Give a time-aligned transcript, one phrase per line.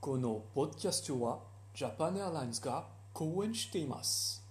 [0.00, 1.40] このポッドキャストは
[1.74, 4.44] ジャパンエアラインズが講演しています。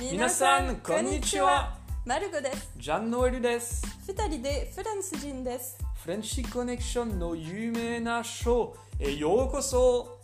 [0.00, 1.76] 皆さんこんにちは
[2.06, 3.84] マルゴですジャンノエルです。
[4.06, 10.20] 二人でフランス人ですフレンチコネクションの有名なショーへようこそ。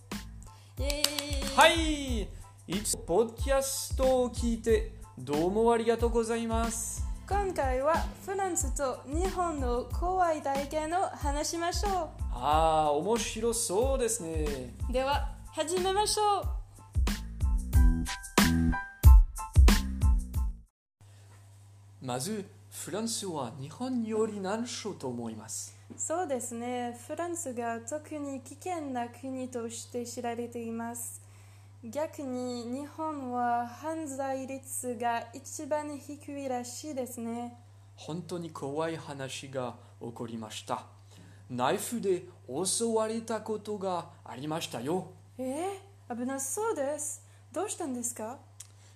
[0.79, 2.44] イエーイはい。
[2.67, 7.05] いつもポッドキャストを聞いてどうもありがとうございます。
[7.29, 7.93] 今回は
[8.25, 14.75] フランスと日本の怖い体験を話しましょああ、面白そうですね。
[14.89, 16.45] うでは始めましょう
[22.01, 25.77] まず、フランスは日本より難所と思います。
[25.97, 31.24] そうですねフランスが特に危険な国として知られています
[31.93, 37.59] 逆に日本は犯罪率が一番低いらしいですね
[37.95, 40.87] 本当に怖い話が起こりました。
[41.51, 45.13] ナイフで襲われたことがありましたよ。
[45.39, 47.23] えー、危なそうです
[47.53, 48.39] どうしたんですか？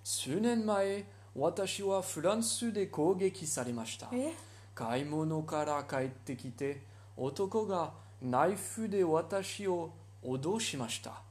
[0.03, 1.05] 数年前、
[1.37, 4.09] 私はフランスで攻撃されました。
[4.13, 4.33] え？
[4.75, 6.83] 買い物から帰ってきて
[7.17, 9.91] 男がナイフで私を
[10.25, 11.23] 脅しました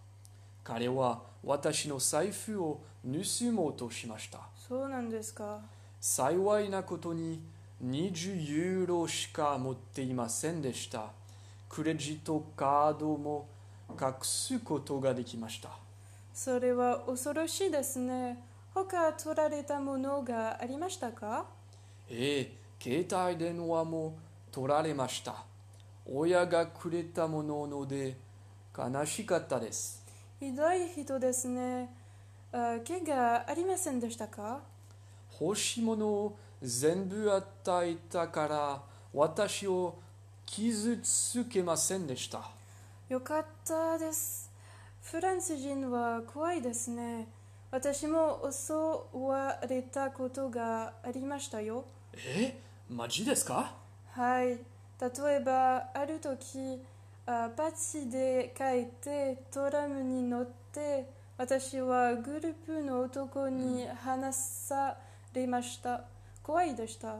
[0.67, 4.39] 彼は私の財布を盗もうとしました。
[4.57, 5.61] そうなんですか。
[6.01, 7.41] 幸いなことに
[7.81, 11.05] 20ユーロしか持っていませんでした。
[11.69, 13.47] クレジットカードも
[13.89, 15.69] 隠すことができました。
[16.33, 18.43] それは恐ろしいですね。
[18.73, 21.45] 他取られたものがありましたか？
[22.09, 22.57] ええ
[23.07, 24.17] 携帯電話も
[24.51, 25.45] 取られました。
[26.05, 28.17] 親がくれたものので
[28.77, 30.05] 悲しかったです
[30.39, 31.89] ひどい人ですね。
[32.51, 34.59] あ怪我ありませんでしたか？
[35.41, 38.81] 欲しいものを全部与えたから
[39.13, 39.97] 私を
[40.45, 42.51] 傷つけませんでした
[43.09, 44.51] よかったです。
[45.01, 47.27] フランス人は怖いですね。
[47.71, 48.73] 私も襲
[49.17, 51.83] われたことがありましたよ。
[52.13, 52.59] え？
[52.89, 53.73] マジですか？
[54.11, 54.47] はい。
[54.47, 54.57] 例
[55.35, 56.81] えば、ある時、
[58.09, 64.95] で帰ってトラムに乗って、私はグループの男に話さ
[65.33, 66.05] れました。
[66.41, 67.17] 怖いでした？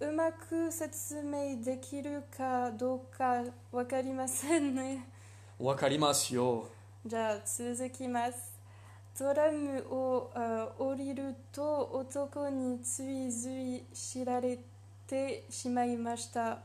[0.00, 5.06] うまく説明できるかどうかわかりませんね。
[5.60, 6.68] わかりますよ
[7.06, 8.52] じゃあ続きます。
[9.16, 14.58] トラムをあ降りると男についづい知られ
[15.06, 16.58] てしまいました。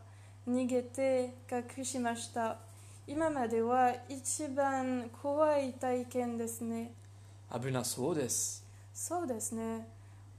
[0.50, 1.36] 逃げて
[1.78, 2.58] 隠しました。
[3.08, 6.94] 今までは一番怖い体験ですね。
[7.52, 9.88] 危なそうですそうですね。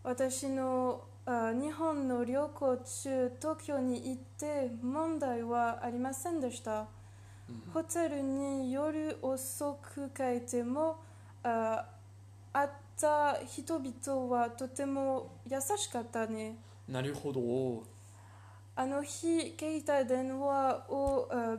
[0.02, 6.86] 私のあ日本の旅行中、東京に行って問題はありませんでした。
[7.74, 10.96] ホテルに夜遅く帰っても
[11.42, 11.84] あ
[12.52, 12.68] 会っ
[12.98, 16.56] た人々はとても優しかったね。
[16.88, 17.84] なるほど
[18.74, 21.56] あの日、携帯電話をあ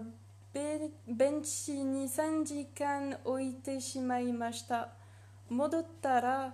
[0.54, 4.90] ベベンチに3時間置いてしまいました。
[5.50, 6.54] 戻ったら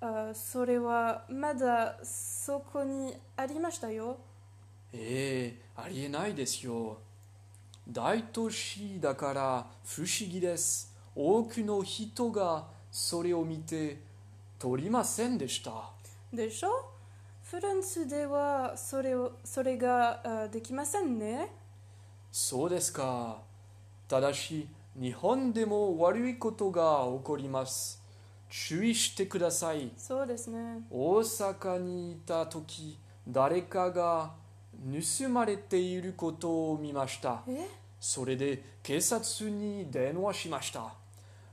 [0.00, 4.16] あそれはまだそこにありましたよ。
[4.92, 6.98] ええありえないですよ
[7.88, 14.00] 大都市だから不思議です多くの人がそれを見て
[14.58, 15.90] 取りませんでした
[16.32, 16.68] でしょ？
[17.42, 21.52] フランスではそれをそれがあできませんね。
[22.30, 23.38] そうですか。
[24.08, 28.02] ただし、日本でも悪いことが起こります。
[28.48, 29.90] 注意してください。
[29.96, 30.80] そうですね。
[30.90, 34.34] 大阪にいた時、誰かが
[35.20, 37.42] 盗まれていることを見ました。
[37.48, 37.68] え？
[37.98, 40.94] それで警察に電話しました。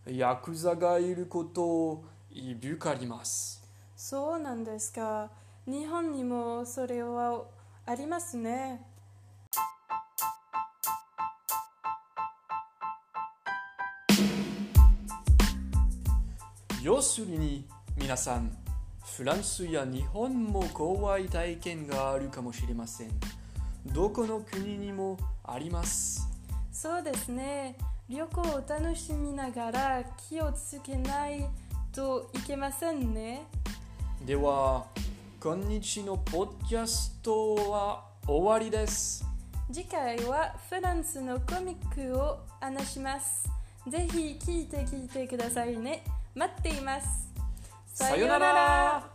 [0.06, 3.63] ヤクザがいることをいぶかります。
[3.95, 5.31] そうなんですか。
[5.65, 7.45] 日本にもそれは
[7.86, 8.86] ありますね。
[16.83, 17.65] 要するに
[17.97, 18.56] 皆さん
[19.15, 23.09] フランスや日本も怖い体験があるかもしれません
[23.88, 26.33] どこの国にもあります
[26.74, 27.77] そうですね。
[28.09, 31.45] 旅行を楽しみながら気をつけない
[31.94, 33.44] といけませんね。
[34.25, 34.88] では
[35.41, 39.25] 今日のポッドキャストは終わりです
[39.71, 43.47] 次回はフランスのコミックを話します。
[43.88, 46.03] ぜひ聞いて聞いてくださいね。
[46.35, 47.31] 待っています。
[47.94, 49.12] さよなら